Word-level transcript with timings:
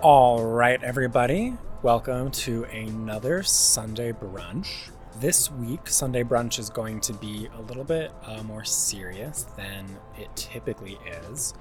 All 0.00 0.44
right, 0.44 0.80
everybody, 0.84 1.54
welcome 1.82 2.30
to 2.30 2.62
another 2.66 3.42
Sunday 3.42 4.12
brunch. 4.12 4.90
This 5.18 5.50
week, 5.50 5.88
Sunday 5.88 6.22
brunch 6.22 6.60
is 6.60 6.70
going 6.70 7.00
to 7.00 7.12
be 7.14 7.48
a 7.58 7.62
little 7.62 7.82
bit 7.82 8.12
uh, 8.24 8.44
more 8.44 8.64
serious 8.64 9.46
than 9.56 9.86
it 10.16 10.28
typically 10.36 11.00
is. 11.28 11.52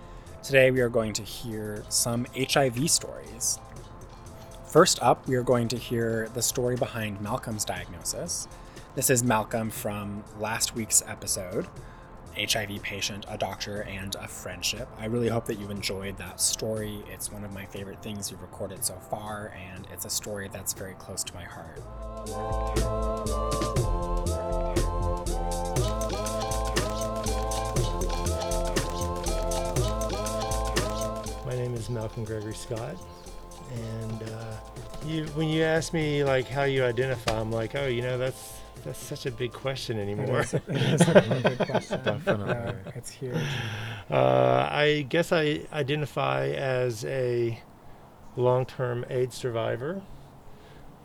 Today, 0.44 0.70
we 0.70 0.82
are 0.82 0.90
going 0.90 1.14
to 1.14 1.24
hear 1.24 1.84
some 1.90 2.28
HIV 2.38 2.92
stories. 2.92 3.58
First 4.68 5.02
up, 5.02 5.28
we 5.28 5.36
are 5.36 5.44
going 5.44 5.68
to 5.70 5.78
hear 5.78 6.30
the 6.36 6.44
story 6.44 6.76
behind 6.76 7.20
Malcolm's 7.20 7.66
diagnosis. 7.66 8.48
This 8.94 9.10
is 9.10 9.24
Malcolm 9.24 9.72
from 9.72 10.24
last 10.40 10.76
week's 10.76 11.02
episode. 11.08 11.66
HIV 12.38 12.84
patient, 12.84 13.26
a 13.28 13.38
doctor, 13.38 13.82
and 13.82 14.14
a 14.16 14.28
friendship. 14.28 14.88
I 15.00 15.06
really 15.06 15.28
hope 15.28 15.46
that 15.46 15.60
you 15.60 15.70
enjoyed 15.70 16.18
that 16.18 16.40
story. 16.40 17.04
It's 17.12 17.32
one 17.32 17.44
of 17.44 17.52
my 17.52 17.66
favorite 17.66 18.02
things 18.04 18.30
you've 18.30 18.42
recorded 18.42 18.86
so 18.86 18.94
far, 19.10 19.54
and 19.74 19.88
it's 19.92 20.06
a 20.06 20.10
story 20.10 20.48
that's 20.52 20.74
very 20.74 20.94
close 20.94 21.24
to 21.24 21.34
my 21.34 21.44
heart. 21.44 21.82
My 31.46 31.56
name 31.56 31.74
is 31.74 31.90
Malcolm 31.90 32.24
Gregory 32.24 32.54
Scott, 32.54 32.98
and 33.74 34.24
uh, 34.24 34.58
you, 35.08 35.26
when 35.36 35.48
you 35.48 35.64
ask 35.64 35.92
me 35.92 36.24
like 36.24 36.48
how 36.48 36.64
you 36.64 36.84
identify, 36.84 37.40
I'm 37.40 37.52
like, 37.52 37.74
oh, 37.76 37.88
you 37.88 38.04
know, 38.04 38.18
that's 38.20 38.60
that's 38.88 39.04
such 39.04 39.26
a 39.26 39.32
big 39.32 39.52
question 39.52 40.00
anymore. 40.00 40.40
It 40.40 40.46
is, 40.46 40.54
it 40.70 40.82
is 40.82 41.08
a 41.10 41.14
really 41.14 41.42
good 41.42 41.60
question. 41.60 42.02
Definitely. 42.04 42.54
Yeah, 42.54 42.74
it's 42.96 43.12
huge. 43.12 43.36
Uh, 44.10 44.68
I 44.72 45.06
guess 45.10 45.34
I 45.34 45.62
identify 45.74 46.48
as 46.48 47.04
a 47.04 47.62
long-term 48.38 49.06
AIDS 49.10 49.36
survivor, 49.36 50.02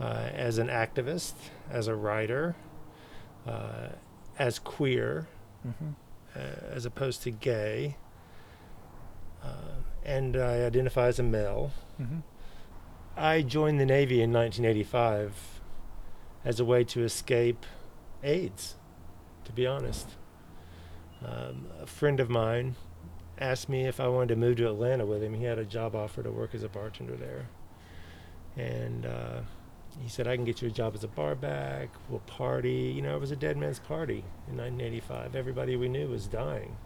uh, 0.01 0.29
as 0.33 0.59
an 0.59 0.69
activist, 0.69 1.35
as 1.71 1.89
a 1.89 1.97
writer, 1.97 2.55
uh, 3.47 3.89
as 4.39 4.59
queer, 4.61 5.27
hmm 5.63 5.91
uh, 6.35 6.39
as 6.71 6.87
opposed 6.87 7.23
to 7.23 7.31
gay, 7.31 7.97
uh, 9.43 9.49
and 10.05 10.35
I 10.37 10.65
identify 10.65 11.09
as 11.09 11.19
a 11.19 11.23
male. 11.23 11.73
hmm 11.99 12.21
I 13.17 13.43
joined 13.43 13.79
the 13.79 13.85
Navy 13.85 14.23
in 14.23 14.33
1985 14.33 15.61
as 16.45 16.59
a 16.59 16.65
way 16.65 16.85
to 16.85 17.05
escape 17.05 17.67
AIDS, 18.23 18.77
to 19.45 19.53
be 19.53 19.67
honest. 19.67 20.09
Um, 21.25 21.67
a 21.81 21.87
friend 21.87 22.21
of 22.21 22.29
mine 22.29 22.77
asked 23.39 23.69
me 23.69 23.87
if 23.87 24.01
I 24.01 24.09
wanted 24.09 24.29
to 24.29 24.37
move 24.37 24.57
to 24.59 24.69
Atlanta 24.69 25.07
with 25.07 25.23
him. 25.23 25.35
He 25.35 25.45
had 25.45 25.59
a 25.59 25.65
job 25.65 25.95
offer 25.95 26.23
to 26.23 26.31
work 26.31 26.55
as 26.55 26.63
a 26.63 26.69
bartender 26.69 27.17
there. 27.17 27.49
And 28.57 29.07
uh, 29.07 29.41
he 30.01 30.09
said, 30.09 30.27
I 30.27 30.37
can 30.37 30.45
get 30.45 30.63
you 30.63 30.69
a 30.69 30.71
job 30.71 30.95
as 30.95 31.05
a 31.05 31.09
bar 31.09 31.35
back. 31.35 31.89
We'll 32.09 32.21
party. 32.21 32.93
You 32.95 33.03
know, 33.03 33.17
it 33.17 33.21
was 33.21 33.31
a 33.31 33.37
dead 33.37 33.57
man's 33.57 33.79
party 33.79 34.25
in 34.49 34.57
1985. 34.57 35.37
Everybody 35.37 35.77
we 35.77 35.89
knew 35.89 36.09
was 36.09 36.27
dying. 36.27 36.77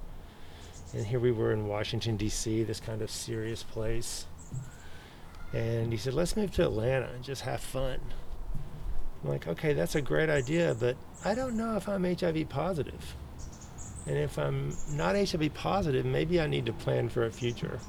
And 0.94 1.06
here 1.06 1.18
we 1.18 1.32
were 1.32 1.52
in 1.52 1.66
Washington, 1.66 2.16
D.C., 2.16 2.62
this 2.62 2.80
kind 2.80 3.02
of 3.02 3.10
serious 3.10 3.62
place. 3.62 4.26
And 5.52 5.92
he 5.92 5.98
said, 5.98 6.14
let's 6.14 6.36
move 6.36 6.52
to 6.52 6.62
Atlanta 6.62 7.08
and 7.14 7.24
just 7.24 7.42
have 7.42 7.60
fun. 7.60 8.00
I'm 9.26 9.32
like, 9.32 9.48
okay, 9.48 9.72
that's 9.72 9.96
a 9.96 10.00
great 10.00 10.30
idea, 10.30 10.76
but 10.78 10.96
I 11.24 11.34
don't 11.34 11.56
know 11.56 11.76
if 11.76 11.88
I'm 11.88 12.04
HIV 12.04 12.48
positive. 12.48 13.16
And 14.06 14.16
if 14.16 14.38
I'm 14.38 14.72
not 14.92 15.16
HIV 15.16 15.52
positive, 15.52 16.06
maybe 16.06 16.40
I 16.40 16.46
need 16.46 16.64
to 16.66 16.72
plan 16.72 17.08
for 17.08 17.24
a 17.24 17.32
future. 17.32 17.80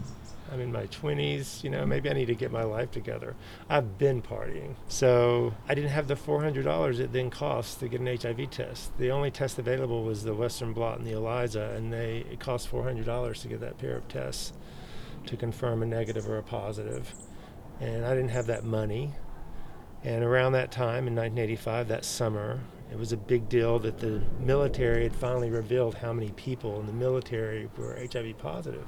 I'm 0.52 0.60
in 0.60 0.72
my 0.72 0.88
20s, 0.88 1.64
you 1.64 1.70
know, 1.70 1.86
maybe 1.86 2.10
I 2.10 2.14
need 2.14 2.26
to 2.26 2.34
get 2.34 2.52
my 2.52 2.64
life 2.64 2.90
together. 2.90 3.36
I've 3.70 4.00
been 4.00 4.24
partying. 4.24 4.78
So 4.88 5.54
I 5.70 5.76
didn't 5.76 5.92
have 5.92 6.08
the 6.08 6.16
$400 6.16 7.00
it 7.00 7.14
then 7.14 7.30
costs 7.30 7.76
to 7.76 7.88
get 7.88 8.02
an 8.02 8.08
HIV 8.08 8.50
test. 8.50 8.98
The 8.98 9.12
only 9.12 9.30
test 9.30 9.60
available 9.60 10.04
was 10.04 10.24
the 10.24 10.34
Western 10.34 10.74
blot 10.74 10.98
and 10.98 11.06
the 11.06 11.12
ELISA, 11.12 11.76
and 11.76 11.94
they 11.94 12.26
it 12.32 12.40
cost 12.40 12.72
$400 12.72 13.42
to 13.42 13.48
get 13.48 13.60
that 13.60 13.78
pair 13.78 13.96
of 13.96 14.08
tests 14.08 14.54
to 15.28 15.38
confirm 15.38 15.84
a 15.84 15.86
negative 15.86 16.28
or 16.28 16.40
a 16.40 16.44
positive. 16.44 17.14
And 17.80 18.06
I 18.06 18.16
didn't 18.16 18.32
have 18.32 18.48
that 18.48 18.64
money. 18.64 19.12
And 20.04 20.24
around 20.24 20.54
that 20.54 20.72
time 20.72 21.08
in 21.08 21.16
1985, 21.16 21.88
that 21.90 22.06
summer, 22.06 22.60
it 22.92 22.98
was 22.98 23.12
a 23.12 23.18
big 23.18 23.50
deal 23.50 23.80
that 23.80 24.00
the 24.00 24.22
military 24.40 25.04
had 25.04 25.16
finally 25.16 25.50
revealed 25.50 25.96
how 25.96 26.14
many 26.14 26.32
people 26.32 26.80
in 26.80 26.86
the 26.86 26.94
military 26.94 27.70
were 27.78 27.98
HIV 28.00 28.38
positive. 28.38 28.88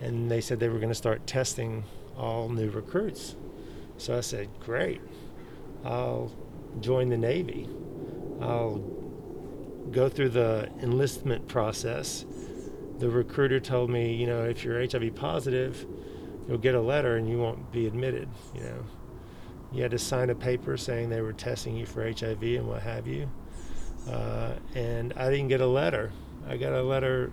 And 0.00 0.30
they 0.30 0.40
said 0.40 0.60
they 0.60 0.68
were 0.68 0.78
going 0.78 0.90
to 0.90 0.94
start 0.94 1.26
testing 1.26 1.84
all 2.16 2.48
new 2.48 2.70
recruits. 2.70 3.34
So 3.96 4.16
I 4.16 4.20
said, 4.20 4.48
Great, 4.60 5.00
I'll 5.84 6.32
join 6.80 7.08
the 7.08 7.16
Navy. 7.16 7.68
I'll 8.40 8.78
go 9.90 10.08
through 10.08 10.30
the 10.30 10.68
enlistment 10.82 11.48
process. 11.48 12.24
The 12.98 13.08
recruiter 13.08 13.60
told 13.60 13.90
me, 13.90 14.14
you 14.14 14.26
know, 14.26 14.44
if 14.44 14.64
you're 14.64 14.80
HIV 14.80 15.14
positive, 15.14 15.86
you'll 16.48 16.58
get 16.58 16.74
a 16.74 16.80
letter 16.80 17.16
and 17.16 17.28
you 17.28 17.38
won't 17.38 17.72
be 17.72 17.86
admitted, 17.86 18.28
you 18.54 18.62
know. 18.62 18.84
You 19.74 19.82
had 19.82 19.90
to 19.90 19.98
sign 19.98 20.30
a 20.30 20.34
paper 20.34 20.76
saying 20.76 21.10
they 21.10 21.20
were 21.20 21.32
testing 21.32 21.76
you 21.76 21.84
for 21.84 22.04
HIV 22.04 22.42
and 22.42 22.68
what 22.68 22.82
have 22.82 23.08
you. 23.08 23.28
Uh, 24.08 24.52
and 24.74 25.12
I 25.16 25.30
didn't 25.30 25.48
get 25.48 25.60
a 25.60 25.66
letter. 25.66 26.12
I 26.48 26.56
got 26.56 26.72
a 26.72 26.82
letter 26.82 27.32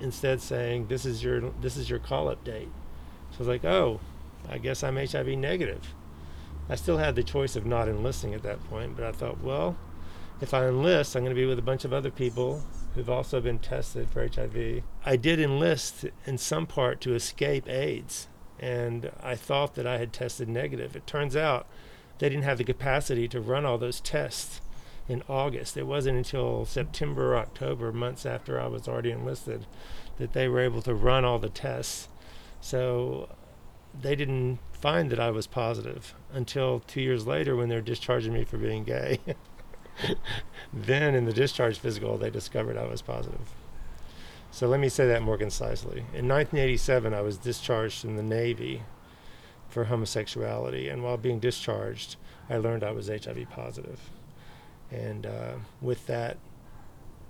instead 0.00 0.40
saying 0.40 0.86
this 0.86 1.04
is 1.04 1.22
your 1.24 1.50
this 1.60 1.76
is 1.76 1.90
your 1.90 1.98
call 1.98 2.28
up 2.28 2.44
date. 2.44 2.68
So 3.30 3.36
I 3.36 3.38
was 3.38 3.48
like, 3.48 3.64
oh, 3.64 4.00
I 4.48 4.58
guess 4.58 4.84
I'm 4.84 4.96
HIV 4.96 5.28
negative. 5.38 5.94
I 6.68 6.76
still 6.76 6.98
had 6.98 7.16
the 7.16 7.24
choice 7.24 7.56
of 7.56 7.66
not 7.66 7.88
enlisting 7.88 8.34
at 8.34 8.44
that 8.44 8.62
point, 8.68 8.94
but 8.94 9.04
I 9.04 9.10
thought, 9.10 9.42
well, 9.42 9.76
if 10.40 10.54
I 10.54 10.68
enlist, 10.68 11.16
I'm 11.16 11.24
going 11.24 11.34
to 11.34 11.40
be 11.40 11.46
with 11.46 11.58
a 11.58 11.62
bunch 11.62 11.84
of 11.84 11.92
other 11.92 12.10
people 12.10 12.62
who've 12.94 13.10
also 13.10 13.40
been 13.40 13.58
tested 13.58 14.08
for 14.08 14.26
HIV. 14.26 14.82
I 15.04 15.16
did 15.16 15.40
enlist 15.40 16.06
in 16.26 16.38
some 16.38 16.66
part 16.66 17.00
to 17.02 17.14
escape 17.14 17.68
AIDS, 17.68 18.28
and 18.60 19.10
I 19.22 19.34
thought 19.34 19.74
that 19.74 19.86
I 19.86 19.98
had 19.98 20.12
tested 20.12 20.48
negative. 20.48 20.94
It 20.94 21.06
turns 21.06 21.34
out 21.34 21.66
they 22.18 22.28
didn't 22.28 22.44
have 22.44 22.58
the 22.58 22.64
capacity 22.64 23.26
to 23.28 23.40
run 23.40 23.64
all 23.64 23.78
those 23.78 24.00
tests 24.00 24.60
in 25.08 25.22
August. 25.28 25.76
It 25.76 25.86
wasn't 25.86 26.18
until 26.18 26.66
September 26.66 27.32
or 27.32 27.38
October, 27.38 27.90
months 27.90 28.26
after 28.26 28.60
I 28.60 28.66
was 28.66 28.86
already 28.86 29.10
enlisted, 29.10 29.66
that 30.18 30.34
they 30.34 30.46
were 30.46 30.60
able 30.60 30.82
to 30.82 30.94
run 30.94 31.24
all 31.24 31.38
the 31.38 31.48
tests. 31.48 32.08
So 32.60 33.30
they 33.98 34.14
didn't 34.14 34.58
find 34.72 35.10
that 35.10 35.18
I 35.18 35.30
was 35.30 35.46
positive 35.46 36.14
until 36.32 36.80
two 36.80 37.00
years 37.00 37.26
later 37.26 37.56
when 37.56 37.70
they're 37.70 37.80
discharging 37.80 38.34
me 38.34 38.44
for 38.44 38.58
being 38.58 38.84
gay. 38.84 39.20
then 40.72 41.14
in 41.14 41.24
the 41.24 41.32
discharge 41.32 41.78
physical, 41.78 42.18
they 42.18 42.30
discovered 42.30 42.76
I 42.76 42.86
was 42.86 43.00
positive. 43.00 43.54
So 44.50 44.66
let 44.66 44.80
me 44.80 44.88
say 44.88 45.06
that 45.06 45.22
more 45.22 45.38
concisely. 45.38 46.00
In 46.12 46.28
1987, 46.28 47.14
I 47.14 47.20
was 47.20 47.38
discharged 47.38 48.00
from 48.00 48.16
the 48.16 48.22
Navy 48.22 48.82
for 49.68 49.84
homosexuality, 49.84 50.88
and 50.88 51.02
while 51.02 51.16
being 51.16 51.38
discharged, 51.38 52.16
I 52.48 52.56
learned 52.56 52.82
I 52.82 52.90
was 52.90 53.08
HIV 53.08 53.48
positive. 53.50 54.00
And 54.90 55.26
uh, 55.26 55.52
with 55.80 56.06
that, 56.08 56.36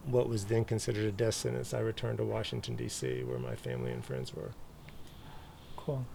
what 0.07 0.29
was 0.29 0.47
then 0.47 0.65
considered 0.65 1.05
a 1.05 1.13
death 1.13 1.35
sentence, 1.35 1.75
I 1.75 1.81
returned 1.81 2.19
to 2.19 2.25
Washington, 2.25 2.75
D.C., 2.75 3.23
where 3.25 3.39
my 3.39 3.55
family 3.55 3.93
and 3.93 4.03
friends 4.03 4.35
were. 4.35 4.53
Cool. 5.77 6.07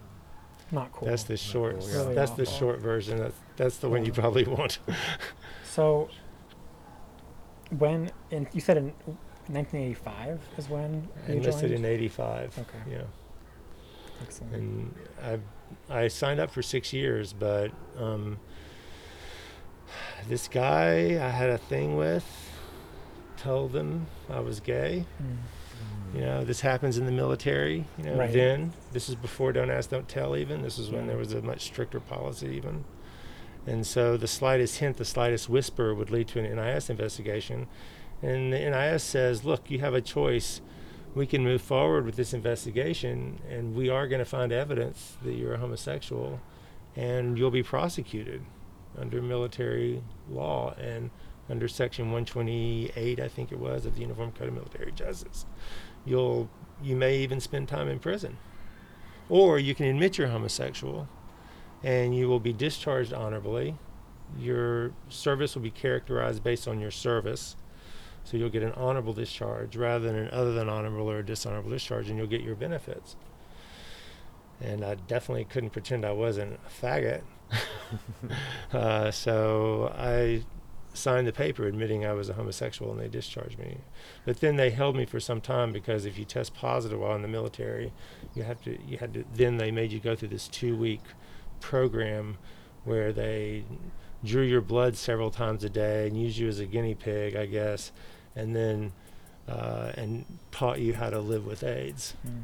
Not 0.72 0.92
cool. 0.92 1.06
That's 1.06 1.22
the 1.22 1.36
short. 1.36 1.78
cool, 1.78 1.88
yeah. 1.88 1.96
Really 1.98 2.14
that's 2.16 2.32
the 2.32 2.42
awful. 2.42 2.58
short 2.58 2.80
version. 2.80 3.18
That's 3.18 3.36
that's 3.56 3.76
the 3.76 3.88
one 3.88 4.04
you 4.04 4.12
probably 4.12 4.44
want. 4.44 4.78
So, 5.64 6.08
when 7.68 8.10
in 8.30 8.48
you 8.54 8.62
said 8.62 8.78
in 8.78 8.94
1985 9.48 10.40
is 10.58 10.68
when 10.68 11.08
I 11.26 11.32
you 11.32 11.36
enlisted 11.38 11.70
joined? 11.70 11.84
in 11.84 11.90
'85. 11.90 12.58
Okay. 12.58 12.90
Yeah. 12.90 13.02
Excellent. 14.22 14.54
and 14.54 14.94
I 15.22 15.38
I 16.04 16.08
signed 16.08 16.40
up 16.40 16.50
for 16.50 16.62
six 16.62 16.92
years, 16.92 17.32
but 17.32 17.70
um, 17.98 18.38
this 20.28 20.48
guy 20.48 21.16
I 21.24 21.30
had 21.30 21.50
a 21.50 21.58
thing 21.58 21.96
with 21.96 22.24
told 23.36 23.72
them 23.72 24.06
I 24.30 24.40
was 24.40 24.60
gay. 24.60 25.04
Mm. 25.22 25.36
You 26.14 26.20
know, 26.22 26.44
this 26.44 26.60
happens 26.60 26.96
in 26.98 27.04
the 27.04 27.12
military. 27.12 27.84
You 27.98 28.04
know, 28.04 28.16
Right. 28.16 28.32
then 28.32 28.72
this 28.92 29.08
is 29.08 29.14
before 29.16 29.52
"Don't 29.52 29.70
Ask, 29.70 29.90
Don't 29.90 30.08
Tell." 30.08 30.36
Even 30.36 30.62
this 30.62 30.78
is 30.78 30.90
when 30.90 31.02
Yeah. 31.02 31.08
there 31.08 31.16
was 31.18 31.32
a 31.34 31.42
much 31.42 31.62
stricter 31.62 32.00
policy. 32.00 32.48
Even, 32.56 32.84
and 33.66 33.86
so 33.86 34.16
the 34.16 34.26
slightest 34.28 34.78
hint, 34.78 34.96
the 34.96 35.04
slightest 35.04 35.48
whisper, 35.50 35.94
would 35.94 36.10
lead 36.10 36.28
to 36.28 36.38
an 36.38 36.46
NIS 36.56 36.88
investigation. 36.88 37.66
And 38.22 38.52
the 38.52 38.58
NIS 38.58 39.02
says, 39.02 39.44
"Look, 39.44 39.70
you 39.70 39.78
have 39.80 39.94
a 39.94 40.00
choice. 40.00 40.60
We 41.14 41.26
can 41.26 41.44
move 41.44 41.62
forward 41.62 42.04
with 42.04 42.16
this 42.16 42.34
investigation, 42.34 43.40
and 43.48 43.74
we 43.74 43.88
are 43.88 44.06
going 44.06 44.18
to 44.18 44.24
find 44.24 44.52
evidence 44.52 45.16
that 45.22 45.34
you're 45.34 45.54
a 45.54 45.58
homosexual, 45.58 46.40
and 46.94 47.38
you'll 47.38 47.50
be 47.50 47.62
prosecuted 47.62 48.42
under 48.98 49.22
military 49.22 50.02
law 50.30 50.74
and 50.78 51.10
under 51.48 51.68
Section 51.68 52.06
128, 52.06 53.20
I 53.20 53.28
think 53.28 53.52
it 53.52 53.58
was, 53.58 53.86
of 53.86 53.94
the 53.94 54.00
Uniform 54.00 54.32
Code 54.32 54.48
of 54.48 54.54
Military 54.54 54.92
Justice. 54.92 55.46
You'll 56.04 56.50
you 56.82 56.96
may 56.96 57.18
even 57.18 57.40
spend 57.40 57.68
time 57.68 57.88
in 57.88 57.98
prison, 57.98 58.36
or 59.28 59.58
you 59.58 59.74
can 59.74 59.86
admit 59.86 60.18
you're 60.18 60.28
homosexual, 60.28 61.08
and 61.82 62.14
you 62.14 62.28
will 62.28 62.40
be 62.40 62.52
discharged 62.52 63.12
honorably. 63.12 63.76
Your 64.38 64.92
service 65.08 65.54
will 65.54 65.62
be 65.62 65.70
characterized 65.70 66.42
based 66.42 66.66
on 66.68 66.80
your 66.80 66.90
service. 66.90 67.56
So 68.26 68.36
you'll 68.36 68.50
get 68.50 68.64
an 68.64 68.72
honorable 68.72 69.12
discharge 69.12 69.76
rather 69.76 70.04
than 70.04 70.16
an 70.16 70.30
other 70.30 70.52
than 70.52 70.68
honorable 70.68 71.08
or 71.08 71.22
dishonorable 71.22 71.70
discharge, 71.70 72.08
and 72.08 72.18
you'll 72.18 72.26
get 72.26 72.40
your 72.42 72.56
benefits. 72.56 73.14
And 74.60 74.84
I 74.84 74.96
definitely 74.96 75.44
couldn't 75.44 75.70
pretend 75.70 76.04
I 76.04 76.10
wasn't 76.10 76.58
a 76.66 76.84
faggot. 76.84 77.22
uh, 78.72 79.12
so 79.12 79.94
I 79.96 80.42
signed 80.92 81.28
the 81.28 81.32
paper 81.32 81.68
admitting 81.68 82.04
I 82.04 82.14
was 82.14 82.28
a 82.28 82.32
homosexual, 82.32 82.90
and 82.90 83.00
they 83.00 83.06
discharged 83.06 83.60
me. 83.60 83.78
But 84.24 84.40
then 84.40 84.56
they 84.56 84.70
held 84.70 84.96
me 84.96 85.04
for 85.04 85.20
some 85.20 85.40
time 85.40 85.72
because 85.72 86.04
if 86.04 86.18
you 86.18 86.24
test 86.24 86.52
positive 86.52 86.98
while 86.98 87.14
in 87.14 87.22
the 87.22 87.28
military, 87.28 87.92
you 88.34 88.42
have 88.42 88.60
to 88.64 88.76
you 88.88 88.98
had 88.98 89.14
to. 89.14 89.24
Then 89.32 89.58
they 89.58 89.70
made 89.70 89.92
you 89.92 90.00
go 90.00 90.16
through 90.16 90.28
this 90.28 90.48
two 90.48 90.76
week 90.76 91.02
program 91.60 92.38
where 92.82 93.12
they 93.12 93.64
drew 94.24 94.42
your 94.42 94.60
blood 94.60 94.96
several 94.96 95.30
times 95.30 95.62
a 95.64 95.70
day 95.70 96.06
and 96.08 96.20
used 96.20 96.38
you 96.38 96.48
as 96.48 96.58
a 96.58 96.66
guinea 96.66 96.94
pig, 96.94 97.36
I 97.36 97.46
guess, 97.46 97.92
and 98.36 98.54
then 98.54 98.92
uh, 99.48 99.92
and 99.96 100.24
taught 100.52 100.78
you 100.78 100.94
how 100.94 101.10
to 101.10 101.20
live 101.20 101.46
with 101.46 101.64
AIDS. 101.64 102.14
Mm. 102.26 102.42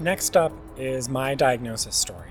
Next 0.00 0.36
up 0.36 0.52
is 0.76 1.08
my 1.08 1.34
diagnosis 1.34 1.96
story. 1.96 2.30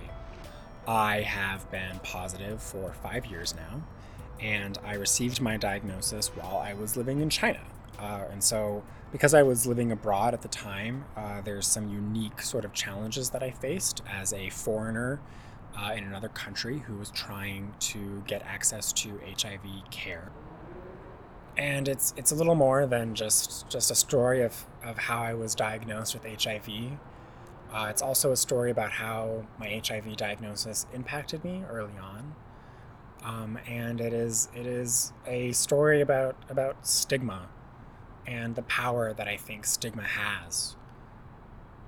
I 0.88 1.20
have 1.22 1.70
been 1.70 2.00
positive 2.02 2.64
for 2.64 2.94
five 3.04 3.26
years 3.26 3.54
now, 3.56 3.84
and 4.40 4.78
I 4.86 4.94
received 4.94 5.42
my 5.42 5.58
diagnosis 5.58 6.30
while 6.30 6.58
I 6.58 6.74
was 6.76 6.96
living 6.96 7.20
in 7.20 7.30
China. 7.30 7.60
Uh, 8.00 8.24
and 8.32 8.42
so, 8.42 8.84
because 9.12 9.33
I 9.33 9.44
was 9.44 9.65
living 9.65 9.92
abroad 9.92 10.33
at 10.33 10.42
the 10.42 10.48
time, 10.48 11.06
uh, 11.15 11.42
there's 11.42 11.68
some 11.68 11.89
unique 11.89 12.42
sort 12.42 12.65
of 12.65 12.74
challenges 12.74 13.30
that 13.30 13.42
I 13.42 13.51
faced 13.51 14.01
as 14.09 14.33
a 14.33 14.50
foreigner 14.50 15.21
uh, 15.77 15.94
in 15.94 16.04
another 16.04 16.30
country 16.30 16.80
who 16.80 16.95
was 16.95 17.12
trying 17.12 17.74
to 17.80 18.24
get 18.27 18.42
access 18.44 18.92
to 18.94 19.19
HIV 19.25 19.89
care. 19.92 20.31
And 21.57 21.88
it's 21.88 22.13
it's 22.18 22.31
a 22.31 22.36
little 22.36 22.56
more 22.56 22.86
than 22.86 23.15
just 23.15 23.68
just 23.69 23.89
a 23.89 23.95
story 23.95 24.44
of, 24.44 24.65
of 24.83 24.98
how 24.98 25.21
I 25.24 25.33
was 25.33 25.56
diagnosed 25.56 26.13
with 26.13 26.24
HIV. 26.44 26.69
Uh, 27.71 27.88
it's 27.89 28.01
also 28.01 28.31
a 28.31 28.38
story 28.38 28.71
about 28.71 28.92
how 28.92 29.45
my 29.60 29.81
HIV 29.86 30.18
diagnosis 30.18 30.86
impacted 30.94 31.44
me 31.44 31.63
early 31.69 31.98
on. 32.00 32.36
Um, 33.24 33.57
and 33.68 34.00
it 34.00 34.13
is 34.13 34.50
it 34.56 34.68
is 34.68 35.13
a 35.25 35.51
story 35.53 36.01
about 36.01 36.36
about 36.50 36.86
stigma 36.86 37.50
and 38.27 38.56
the 38.56 38.62
power 38.63 39.13
that 39.13 39.27
I 39.27 39.38
think 39.38 39.65
stigma 39.65 40.03
has, 40.03 40.75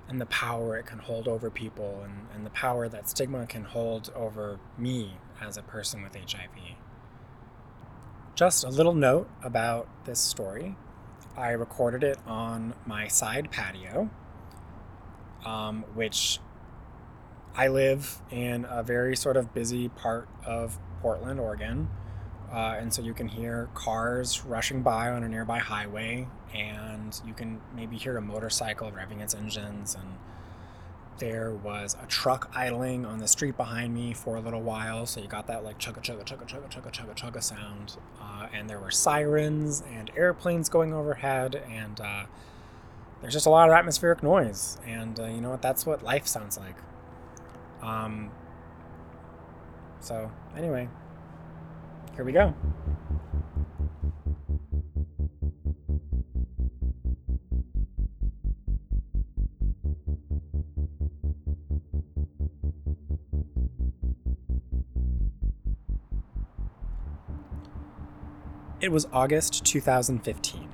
and 0.08 0.20
the 0.20 0.26
power 0.26 0.76
it 0.76 0.86
can 0.86 0.98
hold 0.98 1.28
over 1.28 1.50
people, 1.50 2.00
and, 2.02 2.26
and 2.34 2.44
the 2.44 2.50
power 2.50 2.88
that 2.88 3.08
stigma 3.08 3.46
can 3.46 3.64
hold 3.64 4.10
over 4.16 4.58
me 4.76 5.18
as 5.40 5.56
a 5.56 5.62
person 5.62 6.02
with 6.02 6.14
HIV. 6.16 6.76
Just 8.34 8.64
a 8.64 8.70
little 8.70 8.94
note 8.94 9.28
about 9.42 9.86
this 10.06 10.18
story 10.18 10.76
I 11.36 11.50
recorded 11.50 12.02
it 12.02 12.18
on 12.26 12.74
my 12.86 13.08
side 13.08 13.50
patio, 13.50 14.10
um, 15.44 15.84
which 15.94 16.40
I 17.54 17.68
live 17.68 18.20
in 18.30 18.66
a 18.68 18.82
very 18.82 19.16
sort 19.16 19.36
of 19.36 19.54
busy 19.54 19.88
part 19.88 20.28
of 20.44 20.78
Portland, 21.00 21.40
Oregon. 21.40 21.88
Uh, 22.52 22.76
and 22.78 22.92
so 22.92 23.00
you 23.00 23.14
can 23.14 23.28
hear 23.28 23.68
cars 23.74 24.44
rushing 24.44 24.82
by 24.82 25.08
on 25.08 25.22
a 25.22 25.28
nearby 25.28 25.58
highway, 25.58 26.26
and 26.52 27.20
you 27.24 27.32
can 27.32 27.60
maybe 27.76 27.96
hear 27.96 28.16
a 28.16 28.20
motorcycle 28.20 28.90
revving 28.90 29.20
its 29.20 29.34
engines. 29.34 29.94
And 29.94 30.14
there 31.18 31.52
was 31.52 31.96
a 32.02 32.06
truck 32.06 32.50
idling 32.54 33.06
on 33.06 33.18
the 33.18 33.28
street 33.28 33.56
behind 33.56 33.94
me 33.94 34.14
for 34.14 34.36
a 34.36 34.40
little 34.40 34.62
while, 34.62 35.06
so 35.06 35.20
you 35.20 35.28
got 35.28 35.46
that 35.46 35.62
like 35.62 35.78
chugga 35.78 36.02
chugga 36.02 36.24
chugga 36.24 36.46
chugga 36.46 36.68
chugga 36.68 36.90
chugga 36.90 37.14
chugga 37.14 37.42
sound. 37.42 37.96
Uh, 38.20 38.48
and 38.52 38.68
there 38.68 38.80
were 38.80 38.90
sirens 38.90 39.84
and 39.94 40.10
airplanes 40.16 40.68
going 40.68 40.92
overhead, 40.92 41.62
and 41.70 42.00
uh, 42.00 42.24
there's 43.20 43.34
just 43.34 43.46
a 43.46 43.50
lot 43.50 43.68
of 43.68 43.74
atmospheric 43.74 44.24
noise. 44.24 44.78
And 44.84 45.20
uh, 45.20 45.26
you 45.26 45.40
know 45.40 45.50
what? 45.50 45.62
That's 45.62 45.86
what 45.86 46.02
life 46.02 46.26
sounds 46.26 46.58
like. 46.58 46.76
Um, 47.82 48.30
so, 50.00 50.32
anyway, 50.56 50.88
here 52.14 52.24
we 52.24 52.32
go. 52.32 52.54
It 68.80 68.90
was 68.90 69.06
August 69.12 69.66
2015. 69.66 70.66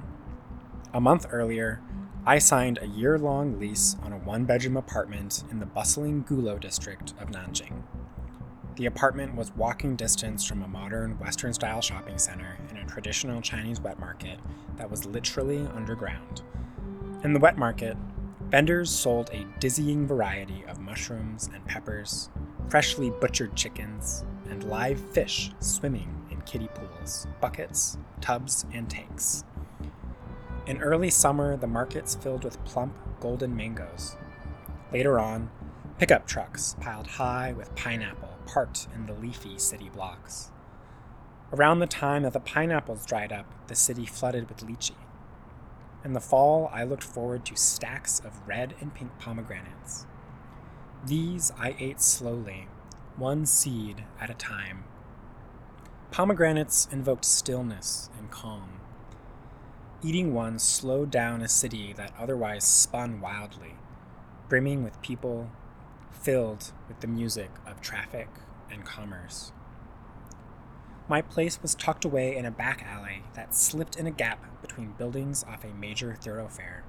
A 0.95 1.01
month 1.01 1.27
earlier, 1.29 1.81
I 2.25 2.39
signed 2.39 2.79
a 2.81 2.87
year 2.87 3.19
long 3.19 3.59
lease 3.59 3.97
on 4.03 4.13
a 4.13 4.19
one 4.19 4.45
bedroom 4.45 4.77
apartment 4.77 5.43
in 5.51 5.59
the 5.59 5.67
bustling 5.67 6.23
Gulou 6.23 6.61
district 6.61 7.15
of 7.21 7.31
Nanjing. 7.31 7.83
The 8.77 8.85
apartment 8.85 9.35
was 9.35 9.57
walking 9.57 9.97
distance 9.97 10.45
from 10.45 10.63
a 10.63 10.69
modern 10.69 11.19
Western 11.19 11.55
style 11.55 11.81
shopping 11.81 12.19
center 12.19 12.59
and 12.69 12.77
a 12.77 12.85
traditional 12.85 13.41
Chinese 13.41 13.81
wet 13.81 13.99
market 13.99 14.39
that 14.77 14.91
was 14.91 15.07
literally 15.07 15.67
underground. 15.75 16.43
In 17.25 17.33
the 17.33 17.41
wet 17.41 17.57
market, 17.57 17.97
vendors 18.51 18.91
sold 18.91 19.31
a 19.33 19.47
dizzying 19.61 20.07
variety 20.07 20.63
of 20.69 20.79
mushrooms 20.79 21.49
and 21.55 21.65
peppers, 21.65 22.29
freshly 22.69 23.09
butchered 23.19 23.57
chickens, 23.57 24.27
and 24.51 24.65
live 24.65 25.01
fish 25.01 25.53
swimming 25.59 26.27
in 26.31 26.43
kiddie 26.43 26.69
pools, 26.75 27.27
buckets, 27.41 27.97
tubs, 28.21 28.67
and 28.75 28.91
tanks. 28.91 29.45
In 30.67 30.83
early 30.83 31.09
summer, 31.09 31.57
the 31.57 31.67
markets 31.67 32.15
filled 32.15 32.45
with 32.45 32.63
plump, 32.67 32.95
golden 33.21 33.57
mangoes. 33.57 34.17
Later 34.93 35.19
on, 35.19 35.49
pickup 35.99 36.27
trucks 36.27 36.77
piled 36.79 37.07
high 37.07 37.55
with 37.55 37.75
pineapple 37.75 38.36
parked 38.47 38.89
in 38.95 39.07
the 39.07 39.13
leafy 39.13 39.59
city 39.59 39.91
blocks. 39.91 40.51
Around 41.53 41.79
the 41.79 41.87
time 41.87 42.23
that 42.23 42.33
the 42.33 42.41
pineapples 42.41 43.07
dried 43.07 43.33
up, 43.33 43.47
the 43.69 43.75
city 43.75 44.07
flooded 44.07 44.49
with 44.49 44.67
lychee. 44.67 44.95
In 46.05 46.13
the 46.13 46.21
fall, 46.21 46.71
I 46.73 46.85
looked 46.85 47.03
forward 47.03 47.45
to 47.47 47.57
stacks 47.57 48.21
of 48.21 48.47
red 48.47 48.75
and 48.81 48.95
pink 48.95 49.19
pomegranates. 49.19 50.07
These 51.05 51.53
I 51.59 51.77
ate 51.79 52.01
slowly, 52.01 52.69
one 53.17 53.47
seed 53.47 54.05
at 54.21 54.31
a 54.31 54.35
time. 54.35 54.85
Pomegranates 56.11 56.89
invoked 56.91 57.25
stillness 57.25 58.11
and 58.19 58.31
calm. 58.31 58.81
Eating 60.03 60.35
one 60.35 60.59
slowed 60.59 61.11
down 61.11 61.43
a 61.43 61.49
city 61.49 61.93
that 61.93 62.13
otherwise 62.19 62.65
spun 62.65 63.21
wildly, 63.21 63.75
brimming 64.49 64.83
with 64.83 65.01
people 65.03 65.51
filled 66.17 66.73
with 66.89 67.01
the 67.01 67.07
music 67.07 67.51
of 67.67 67.81
traffic 67.81 68.29
and 68.71 68.85
commerce. 68.85 69.53
My 71.09 71.23
place 71.23 71.63
was 71.63 71.75
tucked 71.75 72.05
away 72.05 72.37
in 72.37 72.45
a 72.45 72.51
back 72.51 72.83
alley 72.85 73.23
that 73.35 73.55
slipped 73.55 73.97
in 73.97 74.07
a 74.07 74.11
gap 74.11 74.61
between 74.61 74.95
buildings 74.99 75.45
off 75.45 75.65
a 75.65 75.69
major 75.69 76.17
thoroughfare. 76.21 76.83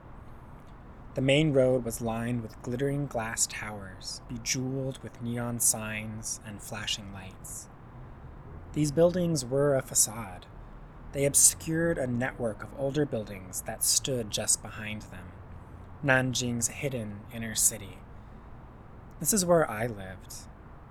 The 1.14 1.22
main 1.22 1.54
road 1.54 1.84
was 1.84 2.02
lined 2.02 2.42
with 2.42 2.62
glittering 2.62 3.08
glass 3.08 3.48
towers, 3.48 4.22
bejeweled 4.28 5.00
with 5.04 5.22
neon 5.22 5.60
signs 5.60 6.40
and 6.46 6.62
flashing 6.62 7.12
lights. 7.14 7.68
These 8.74 8.92
buildings 8.92 9.44
were 9.44 9.76
a 9.76 9.82
facade. 9.82 10.46
They 11.14 11.26
obscured 11.26 11.98
a 11.98 12.06
network 12.06 12.64
of 12.64 12.70
older 12.78 13.06
buildings 13.06 13.62
that 13.62 13.84
stood 13.84 14.30
just 14.30 14.62
behind 14.62 15.04
them, 15.04 15.32
Nanjing's 16.04 16.68
hidden 16.68 17.22
inner 17.34 17.56
city. 17.56 17.98
This 19.20 19.34
is 19.34 19.44
where 19.44 19.70
I 19.70 19.88
lived, 19.88 20.36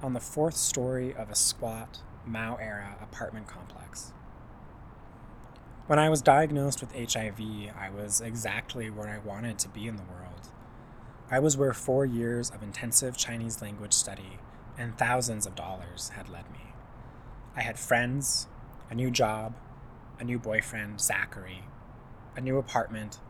on 0.03 0.13
the 0.13 0.19
fourth 0.19 0.57
story 0.57 1.15
of 1.15 1.31
a 1.31 1.37
squat, 1.37 2.01
Mao 2.25 2.57
era 2.57 2.97
apartment 3.01 3.47
complex. 3.47 4.13
When 5.87 6.01
I 6.01 6.09
was 6.09 6.23
diagnosed 6.23 6.81
with 6.81 6.91
HIV, 6.93 7.39
I 7.79 7.89
was 7.89 8.21
exactly 8.21 8.91
where 8.91 9.07
I 9.09 9.19
wanted 9.19 9.61
to 9.61 9.69
be 9.69 9.87
in 9.87 9.95
the 9.95 10.03
world. 10.03 10.49
I 11.31 11.39
was 11.39 11.57
where 11.57 11.73
four 11.73 12.05
years 12.05 12.51
of 12.51 12.65
intensive 12.65 13.17
Chinese 13.17 13.63
language 13.63 13.93
study 13.93 14.41
and 14.77 14.99
thousands 14.99 15.47
of 15.47 15.55
dollars 15.55 16.09
had 16.17 16.29
led 16.29 16.51
me. 16.51 16.73
I 17.55 17.61
had 17.61 17.79
friends, 17.79 18.49
a 18.91 18.97
new 18.97 19.13
job, 19.13 19.55
a 20.19 20.25
new 20.25 20.41
boyfriend, 20.41 21.01
Zachary, 21.01 21.63
a 22.35 22.41
new 22.41 22.59
apartment, 22.59 23.21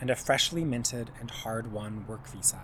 and 0.00 0.10
a 0.10 0.16
freshly 0.16 0.64
minted 0.64 1.10
and 1.18 1.28
hard 1.28 1.72
won 1.72 2.06
work 2.06 2.28
visa. 2.28 2.60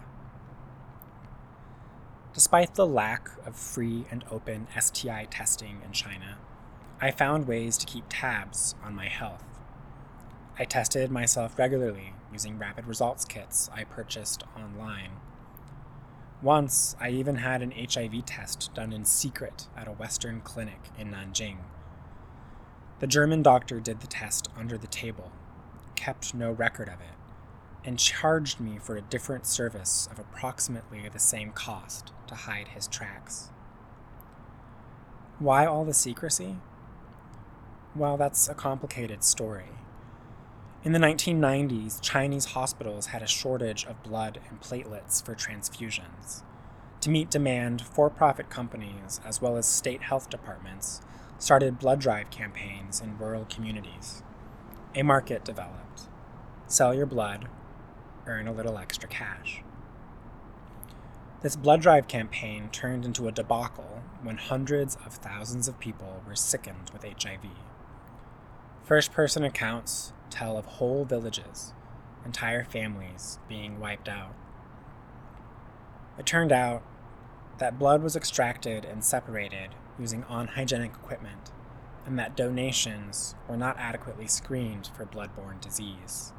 Despite 2.33 2.75
the 2.77 2.87
lack 2.87 3.29
of 3.45 3.57
free 3.57 4.07
and 4.09 4.25
open 4.31 4.69
STI 4.79 5.27
testing 5.31 5.81
in 5.85 5.91
China, 5.91 6.39
I 7.01 7.11
found 7.11 7.49
ways 7.49 7.77
to 7.79 7.87
keep 7.87 8.05
tabs 8.09 8.77
on 8.85 8.95
my 8.95 9.09
health. 9.09 9.43
I 10.57 10.65
tested 10.65 11.11
myself 11.11 11.59
regularly 11.59 12.15
using 12.33 12.57
rapid 12.57 12.87
results 12.87 13.25
kits 13.25 13.69
I 13.75 13.83
purchased 13.83 14.45
online. 14.57 15.11
Once, 16.41 16.95
I 17.01 17.11
even 17.11 17.37
had 17.37 17.63
an 17.63 17.73
HIV 17.73 18.25
test 18.27 18.73
done 18.75 18.93
in 18.93 19.05
secret 19.05 19.67
at 19.77 19.89
a 19.89 19.93
Western 19.93 20.41
clinic 20.41 20.81
in 20.97 21.11
Nanjing. 21.11 21.57
The 23.01 23.09
German 23.09 23.43
doctor 23.43 23.81
did 23.81 24.01
the 24.01 24.07
test 24.07 24.49
under 24.57 24.79
the 24.79 24.87
table, 24.87 25.33
kept 25.97 26.33
no 26.33 26.53
record 26.53 26.89
of 26.89 27.01
it, 27.01 27.20
and 27.85 27.99
charged 27.99 28.61
me 28.61 28.79
for 28.79 28.97
a 28.97 29.03
different 29.03 29.47
service 29.47 30.09
of 30.11 30.19
approximately 30.19 31.09
the 31.09 31.19
same 31.19 31.53
cost 31.53 32.13
to 32.27 32.35
hide 32.35 32.69
his 32.69 32.87
tracks. 32.87 33.51
Why 35.39 35.65
all 35.65 35.85
the 35.85 35.95
secrecy? 35.95 36.57
Well, 37.97 38.17
that's 38.17 38.49
a 38.49 38.55
complicated 38.55 39.25
story. 39.25 39.71
In 40.85 40.93
the 40.93 40.99
1990s, 40.99 42.01
Chinese 42.01 42.47
hospitals 42.47 43.07
had 43.07 43.23
a 43.23 43.27
shortage 43.27 43.85
of 43.85 44.03
blood 44.03 44.41
and 44.49 44.61
platelets 44.61 45.25
for 45.25 45.35
transfusions. 45.35 46.43
To 47.03 47.11
meet 47.11 47.31
demand, 47.31 47.83
for 47.83 48.11
profit 48.11 48.51
companies, 48.51 49.21
as 49.25 49.41
well 49.41 49.57
as 49.57 49.67
state 49.67 50.03
health 50.03 50.31
departments, 50.31 51.01
started 51.39 51.79
blood 51.79 52.01
drive 52.01 52.31
campaigns 52.31 53.01
in 53.01 53.19
rural 53.19 53.47
communities. 53.47 54.23
A 54.95 55.03
market 55.03 55.45
developed. 55.45 56.09
Sell 56.67 56.95
your 56.95 57.07
blood, 57.07 57.49
earn 58.27 58.49
a 58.49 58.53
little 58.53 58.79
extra 58.79 59.09
cash. 59.09 59.63
This 61.43 61.57
blood 61.57 61.81
drive 61.81 62.07
campaign 62.07 62.69
turned 62.71 63.05
into 63.05 63.27
a 63.27 63.33
debacle 63.33 64.03
when 64.23 64.37
hundreds 64.37 64.97
of 65.07 65.15
thousands 65.15 65.69
of 65.69 65.81
people 65.81 66.23
were 66.27 66.37
sickened 66.37 66.91
with 66.93 67.03
HIV. 67.03 67.47
First 68.85 69.13
person 69.13 69.43
accounts 69.43 70.13
tell 70.29 70.59
of 70.59 70.67
whole 70.67 71.05
villages, 71.05 71.73
entire 72.25 72.65
families 72.65 73.39
being 73.49 73.81
wiped 73.81 74.09
out. 74.09 74.35
It 76.19 76.27
turned 76.27 76.53
out 76.53 76.83
that 77.59 77.79
blood 77.79 78.03
was 78.03 78.17
extracted 78.17 78.85
and 78.85 79.05
separated 79.05 79.71
using 79.99 80.25
unhygienic 80.29 80.93
equipment, 80.93 81.53
and 82.05 82.19
that 82.19 82.37
donations 82.37 83.35
were 83.49 83.57
not 83.57 83.79
adequately 83.79 84.27
screened 84.27 84.91
for 84.95 85.07
bloodborne 85.07 85.61
disease. 85.61 86.33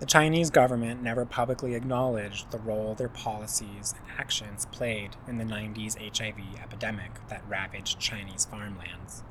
The 0.00 0.06
Chinese 0.06 0.48
government 0.48 1.02
never 1.02 1.26
publicly 1.26 1.74
acknowledged 1.74 2.50
the 2.50 2.58
role 2.58 2.94
their 2.94 3.10
policies 3.10 3.94
and 3.98 4.18
actions 4.18 4.64
played 4.72 5.16
in 5.28 5.36
the 5.36 5.44
90s 5.44 5.94
HIV 5.98 6.58
epidemic 6.58 7.10
that 7.28 7.44
ravaged 7.46 7.98
Chinese 7.98 8.46
farmlands. 8.46 9.22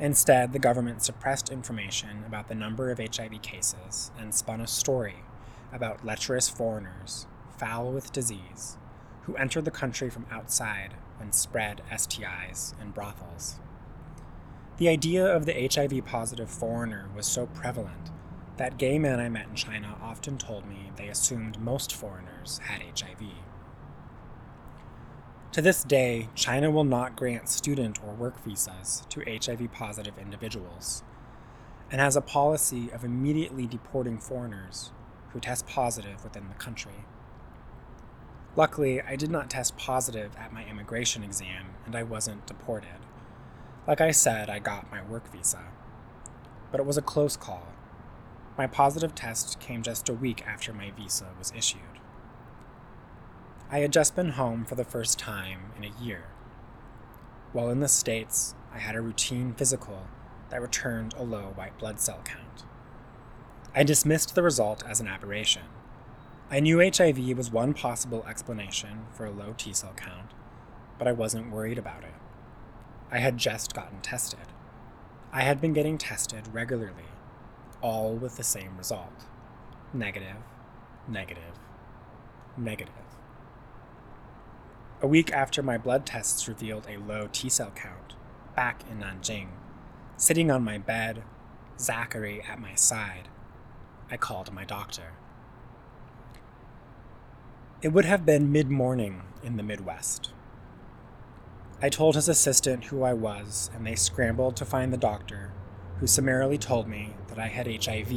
Instead, 0.00 0.52
the 0.52 0.58
government 0.58 1.04
suppressed 1.04 1.50
information 1.50 2.24
about 2.26 2.48
the 2.48 2.54
number 2.56 2.90
of 2.90 2.98
HIV 2.98 3.40
cases 3.42 4.10
and 4.18 4.34
spun 4.34 4.60
a 4.60 4.66
story 4.66 5.22
about 5.72 6.04
lecherous 6.04 6.48
foreigners, 6.48 7.28
foul 7.56 7.92
with 7.92 8.12
disease, 8.12 8.78
who 9.22 9.36
entered 9.36 9.64
the 9.64 9.70
country 9.70 10.10
from 10.10 10.26
outside 10.32 10.94
and 11.20 11.32
spread 11.32 11.80
STIs 11.92 12.74
in 12.82 12.90
brothels. 12.90 13.60
The 14.78 14.88
idea 14.88 15.24
of 15.24 15.46
the 15.46 15.70
HIV 15.72 16.04
positive 16.06 16.50
foreigner 16.50 17.08
was 17.14 17.26
so 17.28 17.46
prevalent 17.46 18.10
that 18.56 18.78
gay 18.78 18.98
men 18.98 19.20
I 19.20 19.28
met 19.28 19.48
in 19.48 19.54
China 19.54 19.96
often 20.02 20.38
told 20.38 20.66
me 20.66 20.90
they 20.96 21.08
assumed 21.08 21.60
most 21.60 21.94
foreigners 21.94 22.58
had 22.64 22.82
HIV. 22.82 23.22
To 25.52 25.62
this 25.62 25.84
day, 25.84 26.28
China 26.34 26.70
will 26.70 26.84
not 26.84 27.16
grant 27.16 27.48
student 27.48 27.98
or 28.02 28.14
work 28.14 28.42
visas 28.44 29.06
to 29.10 29.24
HIV 29.26 29.72
positive 29.72 30.18
individuals, 30.18 31.02
and 31.90 32.00
has 32.00 32.16
a 32.16 32.20
policy 32.20 32.90
of 32.92 33.04
immediately 33.04 33.66
deporting 33.66 34.18
foreigners 34.18 34.92
who 35.30 35.40
test 35.40 35.66
positive 35.66 36.24
within 36.24 36.48
the 36.48 36.54
country. 36.54 37.04
Luckily, 38.56 39.02
I 39.02 39.16
did 39.16 39.30
not 39.30 39.50
test 39.50 39.76
positive 39.76 40.34
at 40.36 40.52
my 40.52 40.64
immigration 40.64 41.22
exam 41.22 41.66
and 41.84 41.94
I 41.94 42.02
wasn't 42.02 42.46
deported. 42.46 42.98
Like 43.86 44.00
I 44.00 44.12
said, 44.12 44.48
I 44.48 44.58
got 44.58 44.90
my 44.90 45.02
work 45.02 45.30
visa. 45.30 45.60
But 46.70 46.80
it 46.80 46.86
was 46.86 46.96
a 46.96 47.02
close 47.02 47.36
call. 47.36 47.68
My 48.58 48.66
positive 48.66 49.14
test 49.14 49.60
came 49.60 49.82
just 49.82 50.08
a 50.08 50.14
week 50.14 50.46
after 50.46 50.72
my 50.72 50.90
visa 50.90 51.26
was 51.38 51.52
issued. 51.54 51.80
I 53.70 53.80
had 53.80 53.92
just 53.92 54.16
been 54.16 54.30
home 54.30 54.64
for 54.64 54.76
the 54.76 54.84
first 54.84 55.18
time 55.18 55.72
in 55.76 55.84
a 55.84 56.02
year. 56.02 56.24
While 57.52 57.68
in 57.68 57.80
the 57.80 57.88
States, 57.88 58.54
I 58.72 58.78
had 58.78 58.94
a 58.94 59.00
routine 59.00 59.52
physical 59.52 60.06
that 60.48 60.62
returned 60.62 61.14
a 61.14 61.22
low 61.22 61.52
white 61.54 61.78
blood 61.78 62.00
cell 62.00 62.20
count. 62.24 62.64
I 63.74 63.82
dismissed 63.82 64.34
the 64.34 64.42
result 64.42 64.82
as 64.88 65.00
an 65.00 65.08
aberration. 65.08 65.64
I 66.50 66.60
knew 66.60 66.78
HIV 66.78 67.36
was 67.36 67.50
one 67.50 67.74
possible 67.74 68.24
explanation 68.26 69.06
for 69.12 69.26
a 69.26 69.30
low 69.30 69.54
T 69.56 69.74
cell 69.74 69.92
count, 69.96 70.30
but 70.98 71.06
I 71.06 71.12
wasn't 71.12 71.50
worried 71.50 71.76
about 71.76 72.04
it. 72.04 72.14
I 73.10 73.18
had 73.18 73.36
just 73.36 73.74
gotten 73.74 74.00
tested. 74.00 74.52
I 75.32 75.42
had 75.42 75.60
been 75.60 75.72
getting 75.74 75.98
tested 75.98 76.48
regularly, 76.52 77.04
all 77.86 78.12
with 78.14 78.36
the 78.36 78.42
same 78.42 78.76
result 78.76 79.26
negative, 79.94 80.42
negative, 81.06 81.54
negative. 82.58 82.92
A 85.00 85.06
week 85.06 85.32
after 85.32 85.62
my 85.62 85.78
blood 85.78 86.04
tests 86.04 86.48
revealed 86.48 86.86
a 86.88 86.98
low 86.98 87.28
T 87.30 87.48
cell 87.48 87.70
count, 87.76 88.14
back 88.56 88.82
in 88.90 88.98
Nanjing, 88.98 89.50
sitting 90.16 90.50
on 90.50 90.64
my 90.64 90.78
bed, 90.78 91.22
Zachary 91.78 92.42
at 92.42 92.58
my 92.58 92.74
side, 92.74 93.28
I 94.10 94.16
called 94.16 94.52
my 94.52 94.64
doctor. 94.64 95.12
It 97.82 97.92
would 97.92 98.04
have 98.04 98.26
been 98.26 98.50
mid 98.50 98.68
morning 98.68 99.22
in 99.44 99.56
the 99.56 99.62
Midwest. 99.62 100.32
I 101.80 101.88
told 101.88 102.16
his 102.16 102.28
assistant 102.28 102.86
who 102.86 103.04
I 103.04 103.12
was, 103.12 103.70
and 103.74 103.86
they 103.86 103.94
scrambled 103.94 104.56
to 104.56 104.64
find 104.64 104.92
the 104.92 104.98
doctor, 104.98 105.52
who 105.98 106.06
summarily 106.06 106.58
told 106.58 106.86
me 106.86 107.14
that 107.28 107.38
I 107.38 107.48
had 107.48 107.66
HIV 107.66 108.12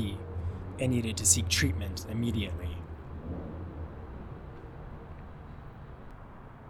and 0.79 0.91
needed 0.91 1.17
to 1.17 1.25
seek 1.25 1.47
treatment 1.47 2.05
immediately. 2.09 2.77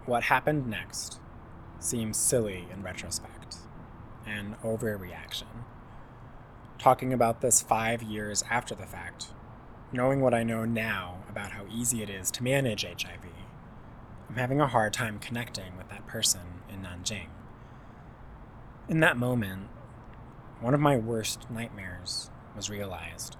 What 0.06 0.24
happened 0.24 0.66
next 0.66 1.20
seems 1.78 2.16
silly 2.16 2.66
in 2.72 2.82
retrospect, 2.82 3.56
an 4.26 4.56
overreaction. 4.64 5.64
Talking 6.78 7.12
about 7.12 7.40
this 7.40 7.60
five 7.60 8.02
years 8.02 8.42
after 8.50 8.74
the 8.74 8.86
fact, 8.86 9.28
knowing 9.92 10.20
what 10.20 10.34
I 10.34 10.42
know 10.42 10.64
now 10.64 11.18
about 11.28 11.52
how 11.52 11.64
easy 11.70 12.02
it 12.02 12.10
is 12.10 12.30
to 12.32 12.42
manage 12.42 12.84
HIV, 12.84 13.26
I'm 14.28 14.36
having 14.36 14.60
a 14.60 14.66
hard 14.66 14.92
time 14.92 15.18
connecting 15.18 15.76
with 15.76 15.88
that 15.90 16.06
person 16.06 16.62
in 16.68 16.82
Nanjing. 16.82 17.26
In 18.88 19.00
that 19.00 19.16
moment, 19.16 19.68
one 20.60 20.74
of 20.74 20.80
my 20.80 20.96
worst 20.96 21.50
nightmares 21.50 22.30
was 22.54 22.68
realized. 22.68 23.36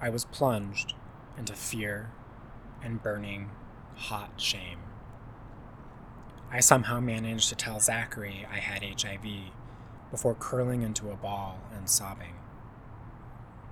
I 0.00 0.10
was 0.10 0.24
plunged 0.24 0.94
into 1.36 1.54
fear 1.54 2.12
and 2.82 3.02
burning, 3.02 3.50
hot 3.96 4.32
shame. 4.36 4.78
I 6.52 6.60
somehow 6.60 7.00
managed 7.00 7.48
to 7.48 7.56
tell 7.56 7.80
Zachary 7.80 8.46
I 8.50 8.58
had 8.58 8.82
HIV 8.82 9.50
before 10.10 10.34
curling 10.34 10.82
into 10.82 11.10
a 11.10 11.16
ball 11.16 11.60
and 11.74 11.90
sobbing. 11.90 12.36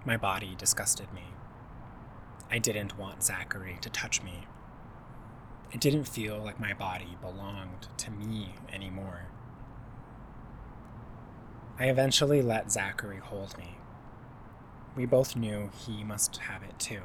My 0.04 0.16
body 0.16 0.54
disgusted 0.58 1.12
me. 1.14 1.24
I 2.50 2.58
didn't 2.58 2.98
want 2.98 3.22
Zachary 3.22 3.78
to 3.80 3.90
touch 3.90 4.22
me. 4.22 4.46
It 5.72 5.80
didn't 5.80 6.08
feel 6.08 6.38
like 6.38 6.60
my 6.60 6.74
body 6.74 7.16
belonged 7.20 7.88
to 7.98 8.10
me 8.10 8.54
anymore. 8.72 9.28
I 11.78 11.86
eventually 11.86 12.40
let 12.40 12.72
Zachary 12.72 13.18
hold 13.18 13.56
me. 13.58 13.76
We 14.96 15.04
both 15.04 15.36
knew 15.36 15.70
he 15.86 16.04
must 16.04 16.38
have 16.38 16.62
it 16.62 16.78
too. 16.78 17.02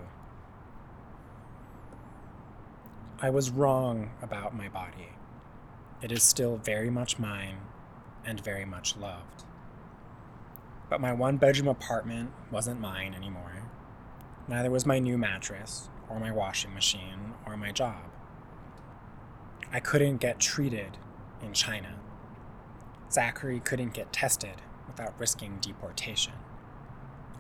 I 3.22 3.30
was 3.30 3.50
wrong 3.50 4.12
about 4.22 4.56
my 4.56 4.70
body. 4.70 5.10
It 6.02 6.12
is 6.12 6.24
still 6.24 6.56
very 6.58 6.90
much 6.90 7.20
mine 7.20 7.58
and 8.26 8.44
very 8.44 8.64
much 8.64 8.96
loved. 8.96 9.44
But 10.90 11.02
my 11.02 11.12
one 11.14 11.38
bedroom 11.38 11.68
apartment 11.68 12.32
wasn't 12.50 12.80
mine 12.80 13.14
anymore. 13.14 13.64
Neither 14.48 14.72
was 14.72 14.86
my 14.86 15.00
new 15.00 15.18
mattress, 15.18 15.90
or 16.10 16.20
my 16.20 16.32
washing 16.32 16.74
machine, 16.74 17.34
or 17.46 17.56
my 17.56 17.72
job. 17.72 18.04
I 19.72 19.80
couldn't 19.80 20.18
get 20.18 20.40
treated 20.40 20.98
in 21.42 21.54
China. 21.54 21.96
Zachary 23.12 23.60
couldn't 23.60 23.94
get 23.94 24.14
tested 24.14 24.62
without 24.88 25.20
risking 25.20 25.58
deportation. 25.62 26.34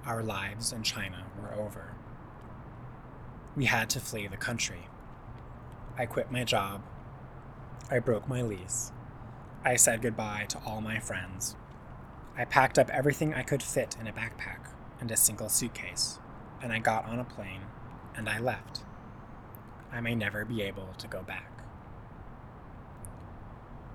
Our 0.05 0.23
lives 0.23 0.71
in 0.73 0.83
China 0.83 1.25
were 1.39 1.53
over. 1.53 1.95
We 3.55 3.65
had 3.65 3.89
to 3.91 3.99
flee 3.99 4.27
the 4.27 4.37
country. 4.37 4.87
I 5.97 6.05
quit 6.05 6.31
my 6.31 6.43
job 6.43 6.83
I 7.91 7.99
broke 7.99 8.25
my 8.29 8.41
lease. 8.41 8.93
I 9.65 9.75
said 9.75 10.01
goodbye 10.01 10.45
to 10.47 10.61
all 10.65 10.79
my 10.79 10.99
friends. 10.99 11.57
I 12.37 12.45
packed 12.45 12.79
up 12.79 12.89
everything 12.89 13.33
I 13.33 13.43
could 13.43 13.61
fit 13.61 13.97
in 13.99 14.07
a 14.07 14.13
backpack 14.13 14.69
and 15.01 15.11
a 15.11 15.17
single 15.17 15.49
suitcase, 15.49 16.17
and 16.61 16.71
I 16.71 16.79
got 16.79 17.05
on 17.05 17.19
a 17.19 17.25
plane 17.25 17.63
and 18.15 18.29
I 18.29 18.39
left. 18.39 18.85
I 19.91 19.99
may 19.99 20.15
never 20.15 20.45
be 20.45 20.61
able 20.61 20.93
to 20.99 21.07
go 21.07 21.21
back. 21.21 21.50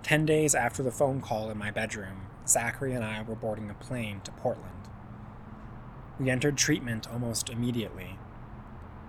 Ten 0.06 0.24
days 0.24 0.54
after 0.54 0.84
the 0.84 0.92
phone 0.92 1.20
call 1.20 1.50
in 1.50 1.58
my 1.58 1.72
bedroom, 1.72 2.28
Zachary 2.46 2.94
and 2.94 3.04
I 3.04 3.22
were 3.22 3.34
boarding 3.34 3.68
a 3.68 3.74
plane 3.74 4.20
to 4.20 4.30
Portland. 4.30 4.88
We 6.20 6.30
entered 6.30 6.56
treatment 6.56 7.12
almost 7.12 7.50
immediately. 7.50 8.16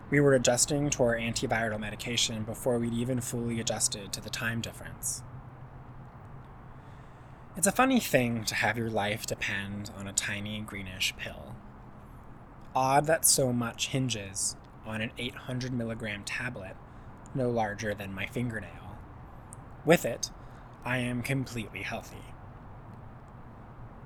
We 0.09 0.19
were 0.19 0.33
adjusting 0.33 0.89
to 0.89 1.03
our 1.03 1.15
antiviral 1.15 1.79
medication 1.79 2.41
before 2.41 2.79
we'd 2.79 2.95
even 2.95 3.21
fully 3.21 3.59
adjusted 3.59 4.11
to 4.11 4.21
the 4.21 4.31
time 4.31 4.59
difference. 4.59 5.21
It's 7.55 7.67
a 7.67 7.71
funny 7.71 7.99
thing 7.99 8.43
to 8.45 8.55
have 8.55 8.75
your 8.75 8.89
life 8.89 9.27
depend 9.27 9.91
on 9.95 10.07
a 10.07 10.13
tiny 10.13 10.61
greenish 10.61 11.15
pill. 11.15 11.55
Odd 12.73 13.05
that 13.05 13.23
so 13.23 13.53
much 13.53 13.89
hinges 13.89 14.55
on 14.83 15.01
an 15.01 15.11
800 15.19 15.71
milligram 15.71 16.23
tablet 16.23 16.75
no 17.35 17.51
larger 17.51 17.93
than 17.93 18.15
my 18.15 18.25
fingernail. 18.25 18.97
With 19.85 20.03
it, 20.03 20.31
I 20.87 20.99
am 20.99 21.21
completely 21.21 21.81
healthy. 21.81 22.23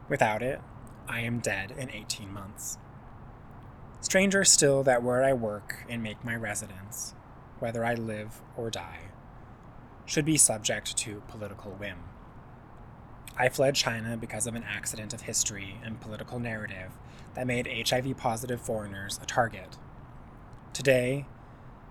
Without 0.09 0.41
it, 0.41 0.59
I 1.07 1.19
am 1.19 1.37
dead 1.37 1.75
in 1.77 1.91
18 1.91 2.33
months. 2.33 2.79
Stranger 3.99 4.43
still 4.43 4.81
that 4.81 5.03
where 5.03 5.23
I 5.23 5.33
work 5.33 5.85
and 5.87 6.01
make 6.01 6.25
my 6.25 6.35
residence, 6.35 7.13
whether 7.59 7.85
I 7.85 7.93
live 7.93 8.41
or 8.57 8.71
die, 8.71 9.11
should 10.07 10.25
be 10.25 10.37
subject 10.37 10.97
to 10.97 11.21
political 11.27 11.69
whim. 11.73 11.99
I 13.37 13.49
fled 13.49 13.75
China 13.75 14.17
because 14.17 14.47
of 14.47 14.55
an 14.55 14.63
accident 14.63 15.13
of 15.13 15.21
history 15.21 15.75
and 15.85 16.01
political 16.01 16.39
narrative 16.39 16.93
that 17.35 17.45
made 17.45 17.87
HIV 17.87 18.17
positive 18.17 18.59
foreigners 18.59 19.19
a 19.21 19.27
target. 19.27 19.77
Today, 20.73 21.27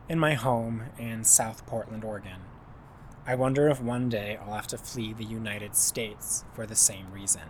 in 0.09 0.19
my 0.19 0.35
home 0.35 0.87
in 0.99 1.23
South 1.23 1.65
Portland, 1.65 2.03
Oregon, 2.03 2.41
I 3.27 3.35
wonder 3.35 3.69
if 3.69 3.83
one 3.83 4.09
day 4.09 4.39
I'll 4.41 4.55
have 4.55 4.67
to 4.69 4.79
flee 4.79 5.13
the 5.13 5.25
United 5.25 5.77
States 5.77 6.45
for 6.55 6.67
the 6.67 6.75
same 6.75 7.13
reason. 7.13 7.43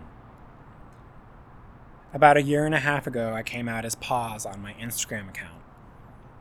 About 2.12 2.36
a 2.36 2.42
year 2.42 2.66
and 2.66 2.74
a 2.74 2.80
half 2.80 3.06
ago, 3.06 3.34
I 3.34 3.44
came 3.44 3.68
out 3.68 3.84
as 3.84 3.94
poz 3.94 4.44
on 4.44 4.60
my 4.60 4.72
Instagram 4.74 5.28
account. 5.28 5.62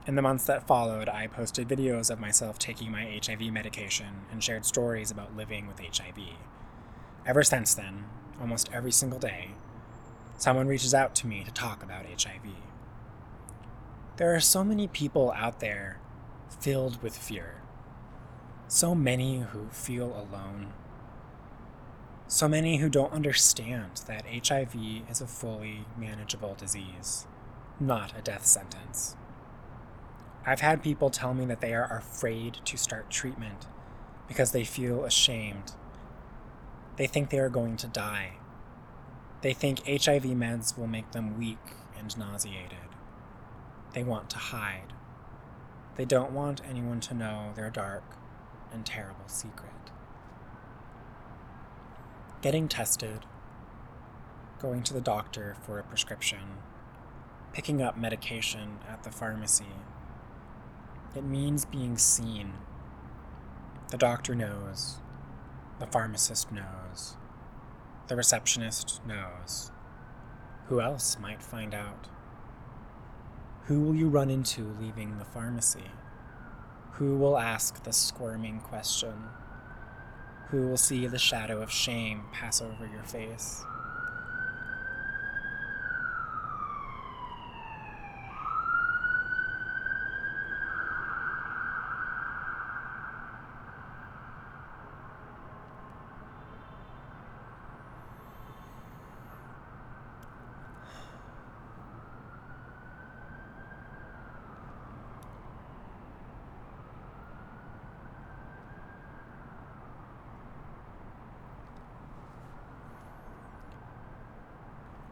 In 0.08 0.16
the 0.16 0.24
months 0.24 0.46
that 0.46 0.66
followed, 0.66 1.08
I 1.08 1.28
posted 1.28 1.68
videos 1.68 2.10
of 2.10 2.20
myself 2.20 2.58
taking 2.58 2.92
my 2.92 3.22
HIV 3.24 3.54
medication 3.54 4.26
and 4.32 4.44
shared 4.44 4.66
stories 4.66 5.12
about 5.12 5.38
living 5.38 5.68
with 5.68 5.80
HIV. 5.80 6.18
Ever 7.28 7.44
since 7.44 7.76
then, 7.76 8.06
almost 8.42 8.72
every 8.74 8.92
single 8.92 9.20
day, 9.20 9.50
someone 10.38 10.68
reaches 10.68 10.96
out 10.96 11.14
to 11.16 11.28
me 11.28 11.44
to 11.44 11.52
talk 11.52 11.84
about 11.84 12.08
HIV. 12.08 12.56
There 14.18 14.34
are 14.34 14.40
so 14.40 14.64
many 14.64 14.88
people 14.88 15.32
out 15.34 15.60
there 15.60 16.00
filled 16.60 17.04
with 17.04 17.16
fear. 17.16 17.62
So 18.72 18.94
many 18.94 19.40
who 19.40 19.68
feel 19.72 20.06
alone. 20.06 20.74
So 22.28 22.48
many 22.48 22.78
who 22.78 22.88
don't 22.88 23.12
understand 23.12 24.04
that 24.06 24.48
HIV 24.48 24.76
is 25.10 25.22
a 25.22 25.26
fully 25.26 25.86
manageable 25.98 26.54
disease, 26.54 27.26
not 27.80 28.16
a 28.16 28.22
death 28.22 28.46
sentence. 28.46 29.16
I've 30.46 30.62
had 30.62 30.84
people 30.84 31.10
tell 31.10 31.34
me 31.34 31.46
that 31.46 31.62
they 31.62 31.74
are 31.74 31.98
afraid 31.98 32.60
to 32.66 32.78
start 32.78 33.10
treatment 33.10 33.66
because 34.28 34.52
they 34.52 34.64
feel 34.64 35.04
ashamed. 35.04 35.72
They 36.98 37.08
think 37.08 37.32
they 37.32 37.40
are 37.40 37.50
going 37.50 37.76
to 37.78 37.88
die. 37.88 38.34
They 39.42 39.54
think 39.54 39.80
HIV 39.88 40.26
meds 40.26 40.78
will 40.78 40.86
make 40.86 41.12
them 41.12 41.40
weak 41.40 41.74
and 41.98 42.16
nauseated. 42.20 42.78
They 43.96 44.04
want 44.04 44.30
to 44.30 44.38
hide. 44.38 44.94
They 45.96 46.06
don't 46.06 46.34
want 46.34 46.62
anyone 46.70 47.00
to 47.00 47.16
know 47.16 47.54
they're 47.56 47.72
dark 47.72 48.19
and 48.72 48.86
terrible 48.86 49.28
secret. 49.28 49.72
Getting 52.42 52.68
tested, 52.68 53.26
going 54.60 54.84
to 54.84 54.94
the 54.94 55.02
doctor 55.02 55.56
for 55.66 55.80
a 55.80 55.84
prescription, 55.84 56.58
picking 57.54 57.82
up 57.82 57.98
medication 57.98 58.80
at 58.88 59.04
the 59.04 59.12
pharmacy. 59.12 59.74
It 61.16 61.24
means 61.24 61.66
being 61.66 61.98
seen. 61.98 62.54
The 63.90 63.98
doctor 63.98 64.36
knows. 64.36 64.98
The 65.80 65.88
pharmacist 65.88 66.52
knows. 66.52 67.18
The 68.08 68.16
receptionist 68.16 69.02
knows. 69.06 69.72
Who 70.68 70.82
else 70.82 71.18
might 71.20 71.42
find 71.42 71.74
out? 71.74 72.08
Who 73.66 73.82
will 73.82 73.96
you 73.96 74.08
run 74.08 74.30
into 74.30 74.76
leaving 74.80 75.18
the 75.18 75.26
pharmacy? 75.26 75.92
Who 77.00 77.16
will 77.16 77.38
ask 77.38 77.82
the 77.84 77.94
squirming 77.94 78.60
question? 78.60 79.14
Who 80.50 80.68
will 80.68 80.76
see 80.76 81.08
the 81.08 81.18
shadow 81.18 81.62
of 81.62 81.72
shame 81.72 82.24
pass 82.34 82.62
over 82.62 82.86
your 82.94 83.04
face? 83.04 83.64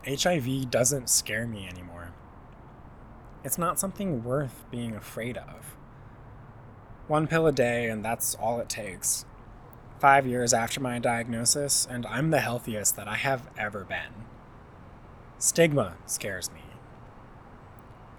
HIV 0.08 0.70
doesn't 0.72 1.10
scare 1.10 1.46
me 1.46 1.67
anymore. 1.67 2.13
It's 3.43 3.58
not 3.58 3.80
something 3.80 4.24
worth 4.24 4.65
being 4.72 4.96
afraid 4.96 5.38
of. 5.38 5.76
One 7.08 7.28
pill 7.28 7.48
a 7.48 7.52
day, 7.52 7.89
and 7.89 8.04
that's 8.04 8.36
all 8.36 8.60
it 8.60 8.70
takes. 8.70 9.26
Five 10.00 10.26
years 10.26 10.54
after 10.54 10.80
my 10.80 11.00
diagnosis, 11.00 11.88
and 11.89 12.06
I'm 12.06 12.30
the 12.30 12.39
healthiest 12.39 12.96
that 12.96 13.08
I 13.08 13.15
have 13.15 13.50
ever 13.58 13.84
been. 13.84 14.26
Stigma 15.39 15.98
scares 16.06 16.50
me. 16.52 16.62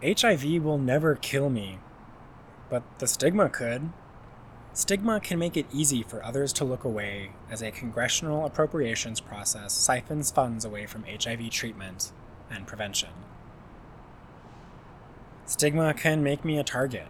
HIV 0.02 0.62
will 0.62 0.78
never 0.78 1.14
kill 1.16 1.50
me, 1.50 1.78
but 2.70 2.82
the 2.98 3.06
stigma 3.06 3.48
could. 3.48 3.90
Stigma 4.72 5.18
can 5.20 5.38
make 5.38 5.56
it 5.56 5.66
easy 5.72 6.02
for 6.02 6.24
others 6.24 6.52
to 6.54 6.64
look 6.64 6.84
away 6.84 7.30
as 7.50 7.62
a 7.62 7.70
congressional 7.70 8.44
appropriations 8.44 9.20
process 9.20 9.72
siphons 9.72 10.30
funds 10.30 10.64
away 10.64 10.86
from 10.86 11.04
HIV 11.04 11.50
treatment 11.50 12.12
and 12.50 12.66
prevention. 12.66 13.10
Stigma 15.46 15.94
can 15.94 16.22
make 16.22 16.44
me 16.44 16.58
a 16.58 16.64
target. 16.64 17.08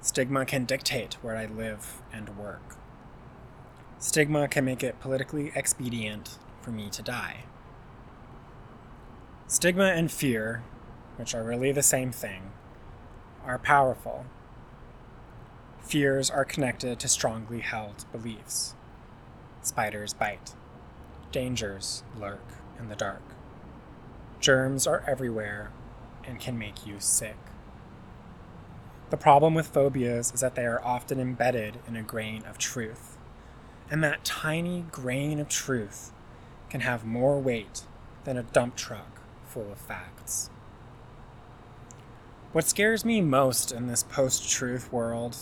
Stigma 0.00 0.44
can 0.44 0.64
dictate 0.64 1.14
where 1.22 1.36
I 1.36 1.46
live 1.46 2.02
and 2.12 2.36
work. 2.36 2.76
Stigma 3.98 4.46
can 4.46 4.64
make 4.64 4.84
it 4.84 5.00
politically 5.00 5.50
expedient 5.54 6.38
for 6.60 6.70
me 6.70 6.88
to 6.90 7.02
die. 7.02 7.44
Stigma 9.48 9.86
and 9.86 10.12
fear, 10.12 10.62
which 11.16 11.34
are 11.34 11.42
really 11.42 11.72
the 11.72 11.82
same 11.82 12.12
thing, 12.12 12.52
are 13.44 13.58
powerful 13.58 14.26
Fears 15.88 16.28
are 16.28 16.44
connected 16.44 16.98
to 16.98 17.08
strongly 17.08 17.60
held 17.60 18.04
beliefs. 18.12 18.74
Spiders 19.62 20.12
bite. 20.12 20.54
Dangers 21.32 22.02
lurk 22.14 22.44
in 22.78 22.90
the 22.90 22.94
dark. 22.94 23.22
Germs 24.38 24.86
are 24.86 25.02
everywhere 25.06 25.72
and 26.26 26.38
can 26.38 26.58
make 26.58 26.86
you 26.86 26.96
sick. 26.98 27.38
The 29.08 29.16
problem 29.16 29.54
with 29.54 29.68
phobias 29.68 30.30
is 30.34 30.40
that 30.40 30.56
they 30.56 30.66
are 30.66 30.84
often 30.84 31.18
embedded 31.18 31.78
in 31.88 31.96
a 31.96 32.02
grain 32.02 32.44
of 32.44 32.58
truth. 32.58 33.16
And 33.90 34.04
that 34.04 34.26
tiny 34.26 34.84
grain 34.90 35.40
of 35.40 35.48
truth 35.48 36.12
can 36.68 36.82
have 36.82 37.06
more 37.06 37.40
weight 37.40 37.84
than 38.24 38.36
a 38.36 38.42
dump 38.42 38.76
truck 38.76 39.22
full 39.46 39.72
of 39.72 39.78
facts. 39.78 40.50
What 42.52 42.66
scares 42.66 43.06
me 43.06 43.22
most 43.22 43.72
in 43.72 43.86
this 43.86 44.02
post 44.02 44.50
truth 44.50 44.92
world 44.92 45.34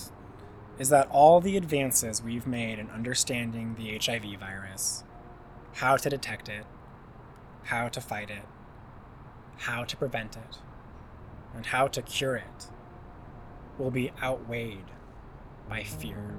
is 0.79 0.89
that 0.91 1.09
all 1.11 1.41
the 1.41 1.57
advances 1.57 2.23
we've 2.23 2.47
made 2.47 2.79
in 2.79 2.91
understanding 2.91 3.75
the 3.77 3.99
HIV 3.99 4.39
virus, 4.39 5.05
how 5.75 5.97
to 5.97 6.11
detect 6.11 6.49
it, 6.49 6.65
how 7.65 7.89
to 7.89 8.01
fight 8.01 8.31
it, 8.31 8.45
how 9.59 9.85
to 9.85 9.97
prevent 9.97 10.37
it, 10.37 10.59
and 11.55 11.67
how 11.67 11.89
to 11.89 12.03
cure 12.03 12.37
it, 12.37 12.69
will 13.79 13.91
be 13.91 14.13
outweighed 14.23 14.91
by 15.69 15.83
fear. 15.83 16.37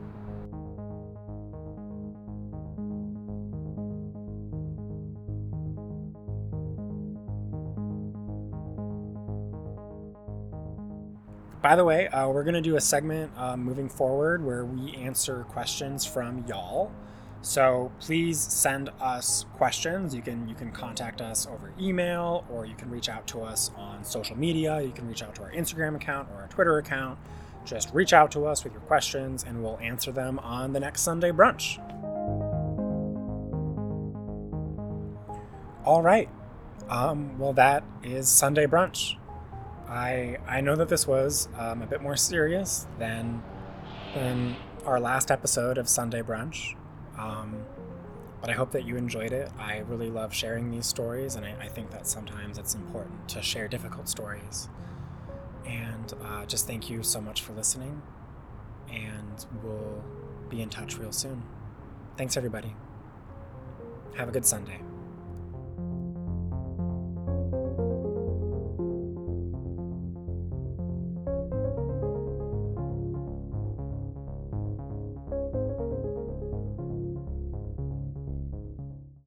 By 11.62 11.76
the 11.76 11.84
way, 11.84 12.08
uh, 12.08 12.30
we're 12.30 12.44
going 12.44 12.54
to 12.54 12.62
do 12.62 12.76
a 12.76 12.82
segment 12.82 13.32
uh, 13.36 13.58
moving 13.58 13.90
forward 13.90 14.46
where 14.46 14.64
we 14.64 14.96
answer 14.96 15.44
questions 15.50 16.06
from 16.06 16.46
y'all. 16.48 16.92
So 17.42 17.92
please 18.00 18.40
send 18.40 18.90
us 19.00 19.46
questions. 19.56 20.14
You 20.14 20.22
can 20.22 20.50
you 20.50 20.56
can 20.56 20.72
contact 20.72 21.22
us 21.22 21.48
over 21.48 21.72
email 21.80 22.46
or 22.50 22.66
you 22.66 22.76
can 22.76 22.90
reach 22.90 23.10
out 23.10 23.26
to 23.28 23.42
us 23.42 23.72
on 23.78 24.04
social 24.04 24.38
media. 24.38 24.82
You 24.82 24.92
can 24.92 25.08
reach 25.08 25.24
out 25.24 25.36
to 25.36 25.44
our 25.44 25.52
Instagram 25.52 25.96
account 25.96 26.30
or 26.32 26.42
our 26.42 26.48
Twitter 26.48 26.78
account. 26.78 27.20
Just 27.64 27.94
reach 27.94 28.14
out 28.14 28.32
to 28.32 28.46
us 28.46 28.64
with 28.64 28.74
your 28.74 28.82
questions 28.82 29.44
and 29.44 29.64
we'll 29.64 29.80
answer 29.80 30.12
them 30.12 30.40
on 30.40 30.74
the 30.74 30.80
next 30.80 31.02
Sunday 31.02 31.32
brunch. 31.32 31.78
All 35.86 36.02
right. 36.02 36.30
Um, 36.90 37.38
well, 37.38 37.54
that 37.54 37.84
is 38.04 38.28
Sunday 38.30 38.66
brunch. 38.66 39.16
I 39.90 40.38
I 40.48 40.62
know 40.62 40.76
that 40.76 40.90
this 40.90 41.08
was 41.08 41.48
um, 41.58 41.82
a 41.82 41.88
bit 41.88 42.02
more 42.02 42.16
serious 42.18 42.88
than 43.00 43.42
than 44.14 44.56
our 44.86 45.00
last 45.00 45.32
episode 45.32 45.78
of 45.78 45.88
Sunday 45.88 46.22
brunch. 46.22 46.76
Um, 47.18 47.66
but 48.42 48.50
I 48.50 48.54
hope 48.54 48.72
that 48.72 48.86
you 48.86 48.98
enjoyed 48.98 49.32
it. 49.32 49.52
I 49.58 49.80
really 49.80 50.10
love 50.10 50.34
sharing 50.34 50.70
these 50.70 50.86
stories, 50.86 51.36
and 51.36 51.46
I, 51.46 51.56
I 51.60 51.68
think 51.68 51.90
that 51.92 52.06
sometimes 52.08 52.58
it's 52.58 52.76
important 52.76 53.28
to 53.30 53.42
share 53.42 53.68
difficult 53.68 54.08
stories. 54.08 54.70
And 55.66 56.14
uh, 56.24 56.46
just 56.46 56.68
thank 56.68 56.90
you 56.90 57.04
so 57.04 57.20
much 57.20 57.42
for 57.42 57.54
listening, 57.54 58.02
and 58.90 59.46
we'll 59.64 60.04
be 60.50 60.62
in 60.62 60.70
touch 60.70 60.98
real 60.98 61.12
soon. 61.12 61.44
Thanks, 62.16 62.38
everybody. 62.38 62.76
Have 64.16 64.30
a 64.30 64.32
good 64.32 64.46
Sunday. 64.46 64.82